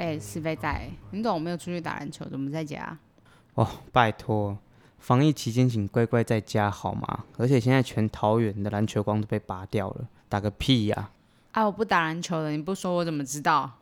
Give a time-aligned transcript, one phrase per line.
[0.00, 2.96] 哎，是非仔，你懂我没有出去打篮球，怎么在家？
[3.52, 4.56] 哦，拜托，
[4.98, 7.24] 防疫期间请乖乖在家好吗？
[7.36, 11.10] 而且现在全桃园的篮球光都被拔掉了，打个屁呀！
[11.52, 13.72] 啊，我不打篮球了，你不说我怎么知道？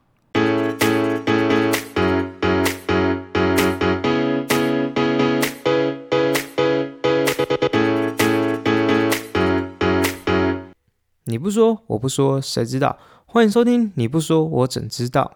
[11.27, 12.98] 你不说，我不说，谁知道？
[13.25, 15.30] 欢迎收听，你不说，我怎知道？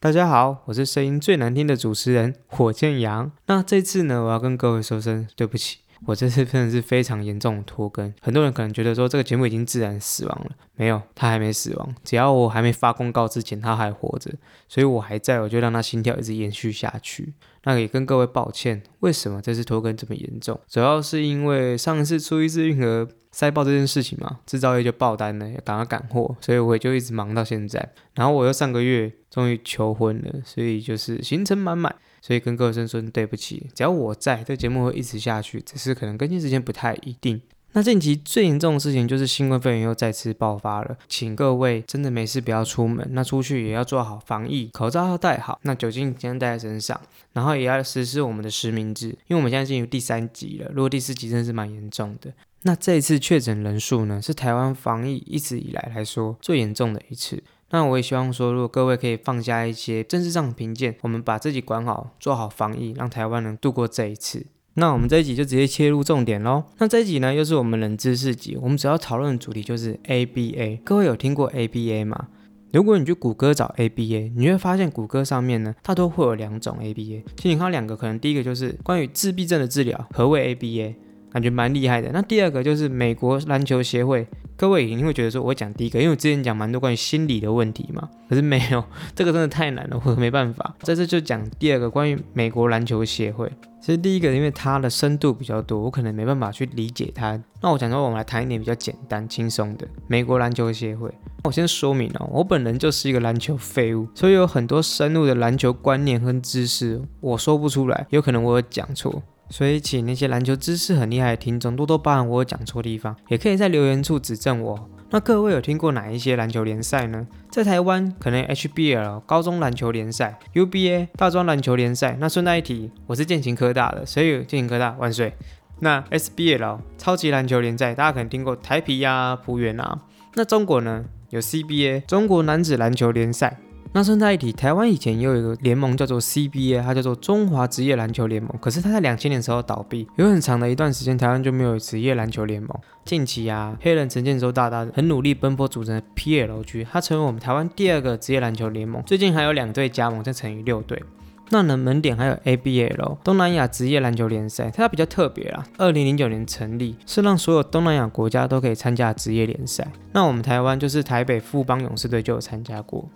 [0.00, 3.32] 大家好，我是声音最难听的主持人火箭羊。
[3.46, 8.14] 那这次呢，我要跟各位说声对不起，我这次真的是非常严重的拖更。
[8.20, 11.94] 很多人可能觉得说这个节目已经自然死亡了，没有，他还没死亡。
[12.04, 14.30] 只要我还没发公告之前，他还活着，
[14.68, 17.32] 所以我还在，我就让他心跳一直延续下去。
[17.68, 20.58] 那也跟各位抱歉，为什么这次拖更这么严重？
[20.66, 23.08] 主要是因为上一次出一次运河。
[23.30, 27.92] 塞爆这件事情嘛，制造业就爆单了，要赶快赶货，所以我也就一直忙到现在。
[28.14, 33.68] 然后我又上个月终于求婚了，所以就是行程满满，所以跟各位说声对不起。
[33.74, 37.40] 只要我在，这节目会一直下去，只是可能更新时间不太一定。
[37.78, 47.00] 那近期最严重的事情就是新冠肺炎又再次爆发了，请各位真的没事不要出门，那出去也要做好防疫，口罩要戴好，那酒精尽量带在身上，
[47.34, 52.32] 然后也要实施我们的实名制，因为我们现在进入第三级了，如果第四级真的是蛮严重的。
[52.62, 57.40] 那这一次确诊人数呢，是台湾防疫一直以来来说最严重的一次。
[57.70, 64.46] 那我也希望说，如果各位可以放下一些政治上的偏见，我们把自己管好，做好防疫，让台湾能度过这一次。
[64.78, 66.62] 那我们这一集就直接切入重点喽。
[66.78, 70.78] 那这一集呢，又是我们冷知识集，我们主要讨论的主题就是 ABA。
[70.84, 72.28] 各位有听过 ABA 吗？
[72.72, 77.24] 如果你去谷歌找 ABA，你会发现谷歌上面呢，它都会有两种 ABA。
[77.36, 80.94] 其实你看两个，可能第一个就是关于自闭症的治疗，何谓 ABA？
[81.32, 82.10] 感觉蛮厉害的。
[82.12, 84.26] 那第二个就是美国篮球协会，
[84.56, 88.08] 各位一定会觉得说，我讲第一个，因为我之前讲蛮多关于心理的问题嘛。
[88.28, 88.82] 可是没有，
[89.14, 90.74] 这个真的太难了，我没办法。
[90.80, 93.50] 在这就讲第二个关于美国篮球协会。
[93.80, 97.40] 其实第一个，因为它的深度比较多，我可能没办法去理解它。
[97.62, 101.10] 那我讲说，我们来谈一点比较简单轻松的美国篮球协会。
[101.44, 109.22] 我先说明哦，我本人就是一个篮球废物，所以有很多深入的篮球观念和知识，我说不出来，有可能我有讲错。
[109.50, 114.90] 所以，请那些篮球知识很厉害的听众多多包涵我讲错地方，也可以在留言处指正我。
[115.10, 117.26] 那各位有听过哪一些篮球联赛呢？
[117.50, 122.18] 在台湾可能 HBL 高中篮球联赛、UBA 大专篮球联赛。
[122.20, 125.32] 那顺带一提，我是建勤科大的，所以建勤科大万岁。
[125.80, 130.02] 那 SBL 超级篮球联赛，大家可能听过台皮呀、浦原啊。
[130.34, 133.58] 那中国呢，有 CBA 中国男子篮球联赛。
[133.92, 138.50] 那顺带一提，台湾以前也有一个联盟叫做 CBA，它叫做中华职业篮球联盟。
[138.60, 142.70] 可是它在两千年时候倒闭，有很长的一段时间，台湾就没有职业篮球联盟。
[143.04, 149.02] 近期啊，黑人陈建州大大很努力奔波组成 PLG，它成为我们台湾第二个职业篮球联盟。
[149.04, 151.02] 最近还有两队加盟，再乘以六队。
[151.50, 155.64] 那冷，门点还有 ABL 东南亚职业篮球联赛，它比较特别啦。
[155.78, 159.90] 二零零九年成立，是让所有东南亚国家都可以参加职业联赛。
[160.12, 163.08] 那我们台湾就是台北富邦勇士队就有参加过。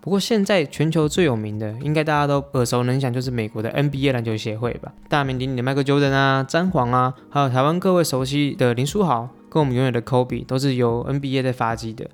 [0.00, 4.92] 不过现在全球最有名的，应该大家都耳熟能详，就是美国的 NBA 篮球协会吧。
[5.08, 12.08] 大名鼎鼎的迈克尔·乔丹啊、詹皇啊，还有台湾各位熟悉的林书豪，跟我们永远的 Kobe，都是由 NBA 在发迹的。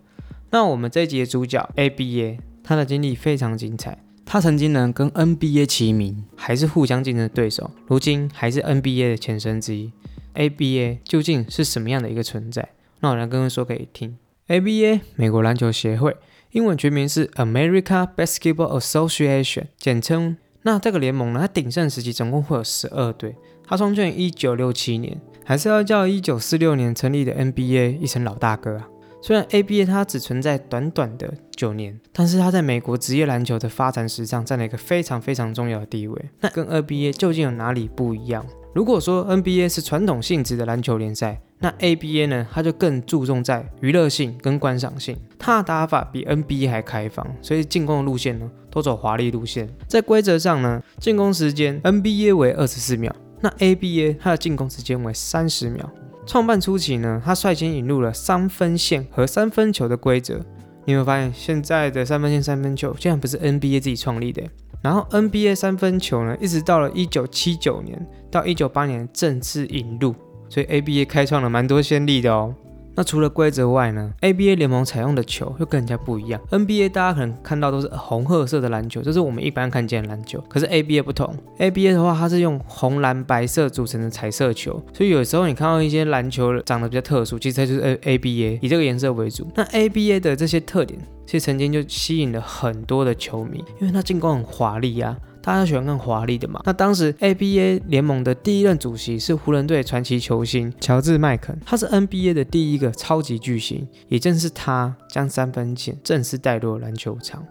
[0.50, 3.98] 那我们这一集的主角 ABA，他的经历非常精彩。
[4.24, 9.92] 他曾经呢跟 NBA 齐名，还是互相竞争的对手，如今还是 NBA 的前身之一。
[10.34, 12.70] ABA 究竟是什么样的一个存在？
[13.00, 14.18] 那我来跟各位说给你听。
[14.48, 16.16] ABA 美国篮球协会。
[16.52, 20.36] 英文全名是 America Basketball Association，简称。
[20.62, 23.36] 那这个联盟呢，它鼎盛时期总共会有十二队。
[23.68, 28.88] 它创建于一九六七年，还是要叫一九四六年成立的 NBA 一声老大哥啊。
[29.22, 36.30] 虽然 ABA 它只存在短短的九年，但是它在美国职业篮球的发展史上占了一个非常非常重要的地位。
[36.40, 38.46] 那跟 NBA 究竟有哪里不一样？
[38.72, 45.16] 如果说 NBA 是传统性质的篮球联赛，那 ABA 呢，它就更注重在娱乐性跟观赏性。
[45.38, 49.68] 它的打法比 NBA 还开放，所以进攻的路线呢都走华丽路线。
[49.88, 55.90] 在规则上呢，进攻时间 NBA 为二十四秒，那 ABA 它的进攻时间为三十秒。
[56.26, 60.40] 创办初期呢，它率先引入了三分线和三分球的规则。
[60.84, 64.42] 你会发现，现在的三分线、三分球竟然不是 NBA 自己创立的。
[64.82, 70.14] 然后 NBA 三分球呢，一直到了一九七九年到一九八年正式引入。
[70.48, 72.54] 所以 ABA 开创了蛮多先例的哦。
[72.98, 76.40] 那除了规则外呢，ABA 联盟采用的球又跟人家不一样。
[76.50, 80.42] NBA 大家可能看到都是红褐色的篮球，这是我们一般看见的篮球。
[80.48, 89.46] 可是 ABA 不同，ABA 的话它是用红蓝白色组成的彩色球，所以有时候你看到一些篮球长得比较特殊，其实它就是 A ABA 以这个颜色为主。
[89.54, 95.14] 那 ABA 的这些特点，其实曾经就吸引了很多的球迷，因为它进攻很华丽啊。
[95.46, 96.60] 大家喜欢看华丽的嘛？
[96.64, 107.46] 那当时 ABA 联盟的第一任主席是湖人队传奇球星乔治麦肯，他是 NBA 的第一个超级巨星，也正是他将三分线正式带入篮球场。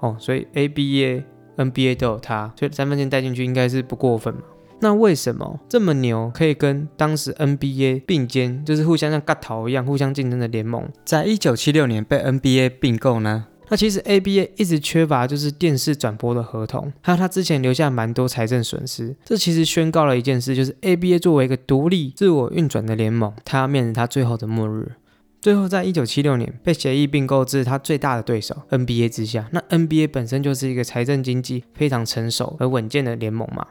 [0.00, 1.22] 哦，所以 ABA、
[1.56, 4.40] NBA 都有他，所以三分线带进去应该是不过分嘛？
[4.80, 13.46] 那为什么这么牛，可以跟当时 NBA 并肩，就是互相像割头一样互相竞争的联盟，在一九七六年被 NBA 并购呢？
[13.68, 19.14] 那其实 ABA 一直缺乏就是电视转播的合同，还有他之前留下蛮多财政损失。
[19.24, 24.92] 这其实宣告了一件事，就是 ABA 作为一个独立自我运转的联盟，它要面临它最后的末日。
[25.40, 29.48] 最后在一九七六年被协议并购至它最大的对手 NBA 之下。
[29.52, 33.66] 那 NBA 本身就是一个财政经济非常成熟而稳健的联盟嘛。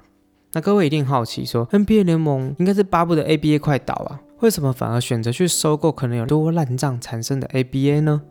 [0.54, 8.22] 那各位一定好奇说，NBA 联盟应该是巴不得 ABA 快倒啊，为什么反而选择去收购可能有多烂账产生的 ABA 呢？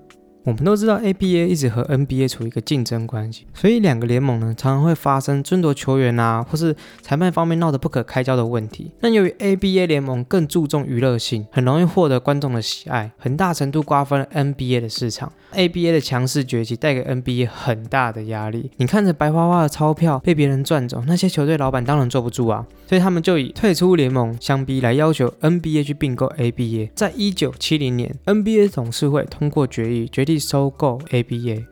[0.47, 6.73] 我们都知道，ABA 一直和 NBA 处于一个竞争关系，所以两个联盟呢常常会发生争夺球员啊，或是
[7.03, 8.93] 裁判方面闹得不可开交的问题。
[9.01, 15.33] 那由于 ABA 联盟更注重娱乐性，很容易获得观众的喜爱，很大程度瓜分了 NBA 的市场。
[15.53, 18.71] ABA 的强势崛起带给 NBA 很大的压力。
[18.77, 26.91] 你看着白花花的钞票被别人赚走，那些球队老板当然坐不住啊，所以他们就以退出联盟相逼来要求 NBA 去并购 ABA。
[26.95, 30.36] 在一九七零年，NBA 董事会通过决议，决定。
[30.39, 31.65] 收购 ABA，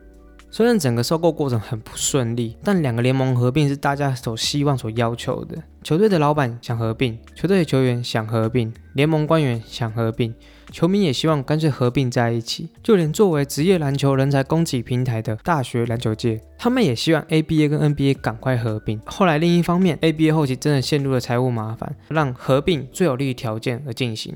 [0.49, 5.61] 虽然整个收购过程很不顺利，但两个联盟合并是大家所希望、所要求的。
[5.83, 10.33] 球队的老板想合并，球队的球员想合并，联盟官员想合并，
[10.71, 12.69] 球迷也希望干脆合并在一起。
[12.81, 18.99] 就连作为职业篮球人才供给平台的大学篮球界，他们也希望 ABA 跟 NBA 赶快合并。
[19.05, 24.35] 后来另一方面，ABA 后期真的陷入了财务麻烦，让合并最有利条件而进行。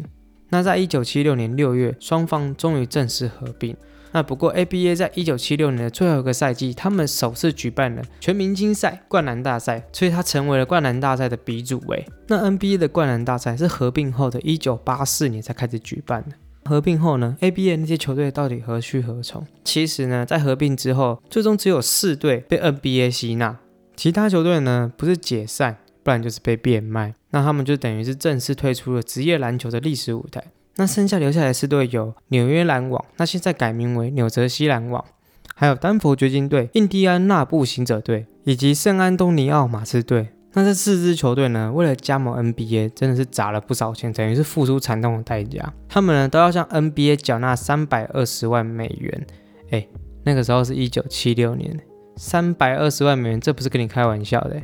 [0.49, 3.75] 那在一九七六年六月，双方终于正式合并。
[4.11, 11.79] 那不过，ABA 在一九七六年的最后一个赛季，他们首次举办了全明星赛灌篮大赛，所以它成为了灌篮大赛的鼻祖。
[11.87, 12.05] 位。
[12.27, 16.35] 那 NBA 的灌篮大赛是合并后的一九八四年才开始举办的。
[16.65, 19.45] 合并后呢，ABA 那些球队到底何去何从？
[19.63, 23.57] 其实呢，在合并之后，最终只有四队被 NBA 吸纳，
[23.95, 27.15] 其他球队呢，不是解散，不然就是被变卖。
[27.31, 30.43] 那他们就等于是正式退出了职业篮球的历史舞台。
[30.79, 35.03] 那剩下留下来四队有纽约篮网，那现在改名为纽泽西篮网，
[35.53, 40.29] 还有丹佛掘金队、印第安纳步行者队以及圣安东尼奥马刺队。
[40.53, 45.73] 那这四支球队呢，为了加盟 NBA，真的是砸了不少钱，等于是付出惨痛的代价。
[45.89, 49.27] 他们呢都要向 NBA 缴纳三百二十万美元。
[49.71, 49.85] 哎，
[50.23, 51.77] 那个时候是一九七六年，
[52.15, 54.55] 三百二十万美元，这不是跟你开玩笑的。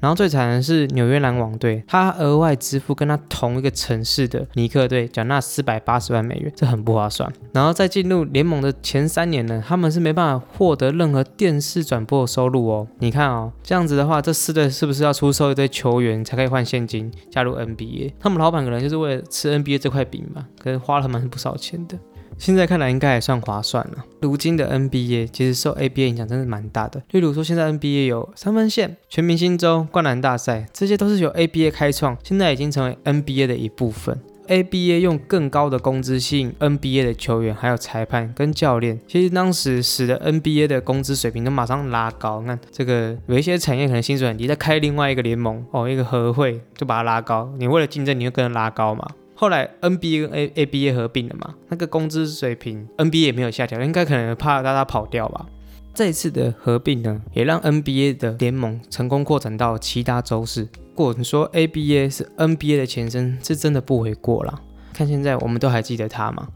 [0.00, 7.30] 然后最惨的是纽约篮网队，他额外支付跟他同一个城市的尼克队缴纳四百八十万美元，这很不划算。
[7.52, 12.88] 然后在进入联盟的前三年呢，他们是没办法获得任何电视转播的收入哦。
[12.98, 18.14] 你看哦，这样子的话，这四队是不是要出售一堆球员才可以换现金加入 NBA？
[18.18, 21.98] 他们老板可能就是为了吃 NBA 这块饼嘛，可是花了他们不少钱的。
[22.40, 24.02] 现在看来应该也算划算了。
[24.22, 27.02] 如今的 NBA 其实受 ABA 影响真的蛮大的。
[27.10, 34.18] 例如说，现在 NBA 有三分线、全明星周、灌篮大赛，这些都是由 ABA 开创，现在已经成为 NBA 的一部分。
[34.48, 38.98] ABA 用更高的工资吸引 NBA 的球员，还有裁判跟教练。
[39.06, 42.42] 其实当时使得 NBA 的工资水平都马上拉高。
[42.42, 47.52] 看这个有一些产业可能薪水很低，再开另外一个联盟哦，一个合会就把它拉高。
[47.58, 49.06] 你为了竞争，你就跟着拉高嘛。
[49.40, 55.46] 后来 NBA 跟 A ABA 合并了嘛，那个工资水平 NBA 也没有下调，应该可能怕大家跑掉吧。
[55.94, 60.68] 这一次的合并呢，也让 NBA 的联盟成功扩展到其他州市。
[60.90, 64.60] 如果你说 ABA 是 NBA 的前身，是真的不为过了。
[64.92, 66.46] 看现在我们都还记得它吗？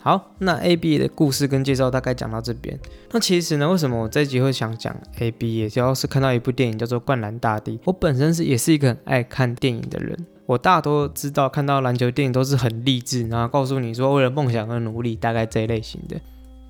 [0.00, 2.76] 好，那 ABA 的故事跟介绍大概讲到这边。
[3.12, 5.72] 那其实呢，为什么我这集会想讲 ABA？
[5.72, 10.26] 主要是看到一部电影叫做《灌篮大帝》，我本身是也是一个很爱看电影的人。
[10.48, 16.16] 我大多知道，看到篮球电影都是很励志，然后告诉你说为了梦想而努力，大概这一类型的。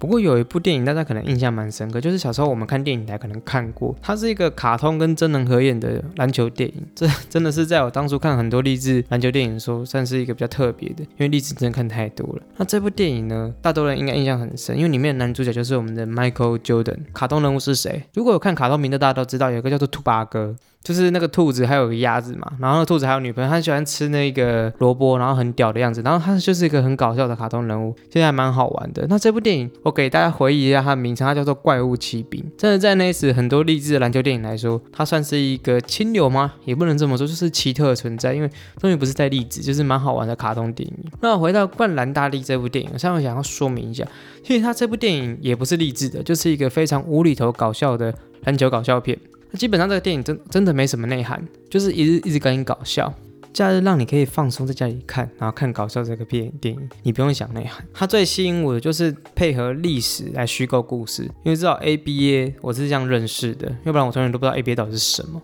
[0.00, 6.84] 不过有一部电影大家可能印象蛮深刻，就是小时候我们看电影台可能看过，它是一个卡通跟真人合演的篮球电影。
[6.92, 12.42] 这真的是在我当初看很多励志篮球电影的时候，算是一个比较特别的，因为励志真的看太多了。
[12.56, 16.98] 那这部电影呢，大多人应该印象很深，因为里面的男主角就是我们的 Michael Jordan。
[17.14, 18.02] 卡通人物是谁？
[18.14, 20.56] 如果有看卡通名的，大家都知道有一个叫做兔八哥。
[20.88, 29.06] 就是那个兔子还有个鸭子嘛，然后兔子还有女朋友，他喜欢吃那个萝卜，然后很屌的样子，然后他就是一个很搞笑的卡通人物，现在还蛮好玩的。
[29.10, 32.42] 那这部电影我给大家回忆一下它的名称，它叫做《怪物骑兵》。
[32.56, 36.54] 真的在那时很多励志的篮球电影来说，它算是一个清流吗？
[36.64, 40.94] 也不能这么说，就是奇特的存在，因为终于不是在励志，就是蛮好玩的卡通电影。
[41.20, 44.06] 那回到《灌篮大力》这部电影，我想要说明一下，
[44.42, 48.14] 其实它这部电影也不是励志的，就是一个非常无厘头搞笑的
[48.44, 49.18] 篮球搞笑片。
[49.50, 53.12] 那基本上这个电影真真的没什么内涵，就是一直一直跟你搞笑。
[53.50, 57.84] 假日让你可以放松在家里看，然后看搞笑这个片电影，你不用想内涵。
[57.92, 65.40] 它最吸引我的就是配合历史来虚构故事，因为知道 ABA 我是这样认识的，要不然我从来都不知道 ABA 到底是什么。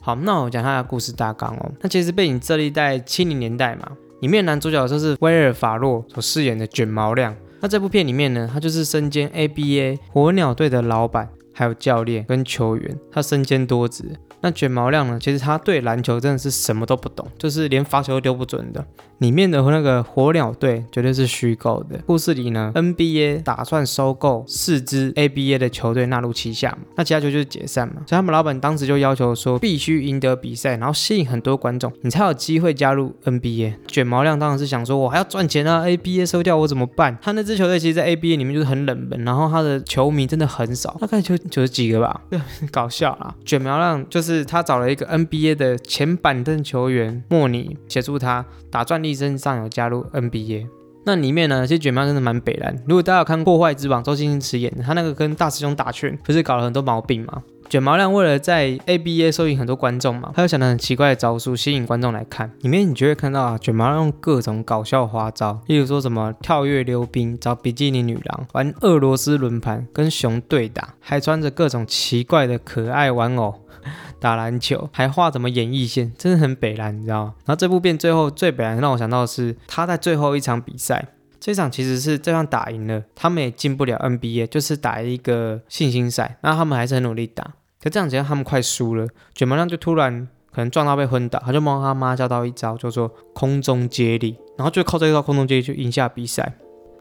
[0.00, 1.72] 好，那我讲它的故事大纲哦。
[1.80, 7.34] 那其实背景这一代七零年代嘛，里面男主角就是威尔法洛所饰演的卷毛亮。
[7.60, 11.30] 那这部片里面呢，他就是身兼 ABA 火鸟队的老板。
[11.56, 14.04] 还有教练跟球员，他身兼多职。
[14.40, 15.18] 那卷毛亮呢？
[15.20, 18.84] 其实他对篮球真的是什么都不懂，就是连罚球都丢不准的。
[19.18, 21.98] 里面的那个火鸟队绝对是虚构的。
[22.06, 27.94] 故事里呢，NBA 打算收购四支 ABA 的球队纳入旗下嘛，那其他球就是解散嘛。
[28.06, 33.76] 所以他们老板当时就要求说，必须赢得比赛，然后吸引很多观众，你才有机会加入 NBA。
[33.86, 37.16] 卷毛亮当然是想说，我还要赚钱啊，ABA 收掉我怎么办？
[37.22, 42.20] 他那支球队其实，在 ABA 里面就是很冷门，然后他的球迷真的很少，大概就九十几个吧，
[42.70, 43.34] 搞笑啊。
[43.46, 48.96] 卷毛亮就是是他找了一个 NBA 的前板凳球员莫尼协助他打转。
[48.96, 50.66] 力身上有加入 NBA，
[51.04, 52.74] 那里面呢，其实卷毛真的蛮北蓝。
[52.88, 57.42] 如果大家有看《破坏之王》，周星驰演的，他那个跟大师兄打拳，不是搞了很多毛病吗？
[57.68, 62.50] 卷毛亮为了在 ABA 收引很多观众嘛，他又想了很奇怪的招数吸引观众来看。
[62.62, 73.54] 里面你就会看到啊，卷毛亮用各种搞笑花招，例如说什么跳跃溜冰、找比基尼女郎、玩俄罗斯轮盘、跟熊对打，还穿着各种奇怪的可爱玩偶。
[74.20, 77.34] 打篮球还画什么演艺线，真的很北蓝，你知道吗？
[77.44, 87.52] 然后这部片最后最北蓝让我想到的是他在最后一场比赛，这场其实是这场打赢了，他们也进不了 NBA，就是打一个信心赛，然后他们还是很努力打，
[87.82, 96.54] 可这样子他们快输了，卷毛亮就突然可能撞到被昏倒，他就帮他妈教到一招叫做空中接力，然后就靠这一招空中接力就赢下比赛。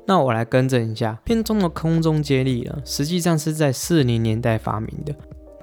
[0.08, 5.16] 那我来更正一下，片中的空中接力呢，实际上是在四零年代发明的。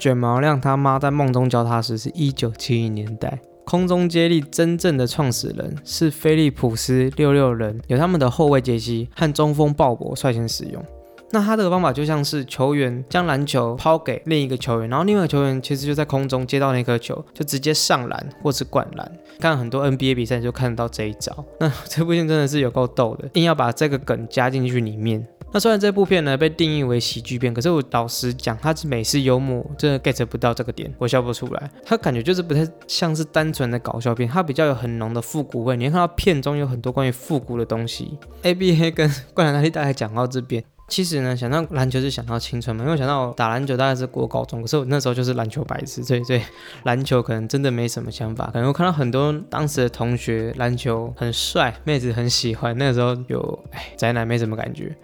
[0.02, 10.85] 卷毛亮他妈在梦中教他时是一九七零年代，空中接力真正的创始人是菲利普斯六六人，由他们的后卫杰西和中锋鲍勃率先使用。
[11.33, 19.12] 那他这个方法就像是球员将篮球抛给另一个球员，然后另外一个球员其实就在空中接到那颗球，就直接上篮或是灌篮。
[19.41, 21.45] 看很多 NBA 比赛就看得到这一招。
[21.59, 25.27] 那这部片真的是有够逗的，硬要把这个梗加进去里面。
[25.55, 31.71] 那虽然这部片呢被定义为喜剧片，可是我老实讲，它是美式幽默，真的 get 不到这个点，我笑不出来。
[31.85, 35.77] 它感觉就是不太像是单纯的搞笑片，它比较有很浓的复古味。
[35.77, 38.19] 你会看到片中有很多关于复古的东西。
[38.43, 46.43] ABA 跟 灌篮大力大概讲到这边，其实呢想到篮球是想到青春嘛，因为想到打篮球大概是过高中，可是我那时候就是篮球白痴，所以对
[46.83, 48.51] 篮球可能真的没什么想法。
[48.53, 54.95] 可能我看到很多当时的同学篮球很帅，妹子很喜欢，那个时候有哎宅男没什么感觉。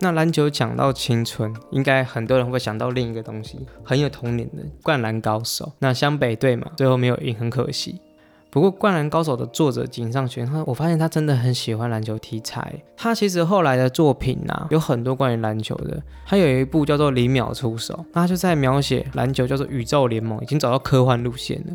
[0.00, 5.64] 那篮球讲到青春，应该很多人会想到另一个东西，很有童年的《灌篮高手》。
[5.78, 7.98] 那湘北队嘛，最后没有赢，很可惜。
[8.52, 12.70] 不过《灌篮高手》的作者井上玄，他我发现他真的很喜欢篮球题材。
[12.94, 16.02] 他其实后来的作品啊，有很多关于篮球的。
[16.26, 21.74] 他有一部叫做《零秒出手》，那他就在描写篮球，叫做《宇宙联盟》，已经找到科幻路线了。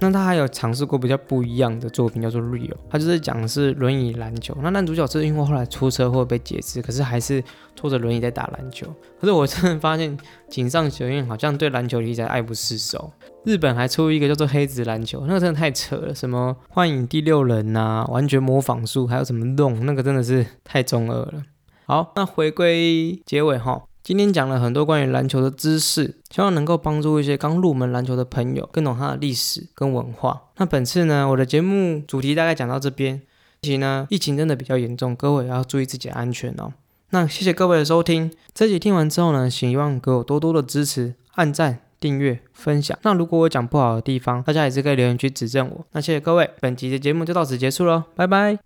[0.00, 4.56] 那他还有尝试过比较不一样的作品，叫做《Rio》，他就是讲的是轮椅篮球。
[4.62, 7.42] 那男主角是因为后来出车祸被截肢，可是还是
[7.74, 8.86] 拖着轮椅在打篮球。
[9.20, 10.16] 可是我真的发现
[10.48, 13.10] 井上学院好像对篮球理解爱不释手。
[13.44, 21.42] 日本还出一个叫做《黑子篮球》，那个真的太扯了，什么幻影第六人呐，完全模仿术，还有什么弄，那个真的是太中二了。
[21.86, 23.85] 好，那回归结尾哈。
[24.06, 30.44] 今天讲了很多关于篮球的知识，希望能够帮助一些刚入门篮球的朋友更懂它的历史跟文化。
[30.58, 33.20] 那本次呢，我的节目主题大概讲到这边。
[33.62, 36.72] 其实呢，疫情真的比较严重，各位也要注意自己的安全哦。
[37.10, 42.96] 那谢谢各位的收听，这集听完之后呢，希望给我多多的支持，按赞、订阅、分享。
[43.02, 45.84] 那如果我讲不好的地方，大家也是可以留言区指正我。
[45.90, 48.65] 那谢谢各位，本集的节目就到此结束喽，拜拜。